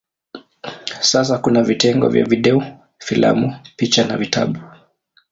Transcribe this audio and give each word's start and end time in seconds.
Sasa 1.01 1.37
kuna 1.37 1.63
vitengo 1.63 2.09
vya 2.09 2.25
video, 2.25 2.77
filamu, 2.99 3.55
picha 3.75 4.07
na 4.07 4.17
vitabu. 4.17 4.59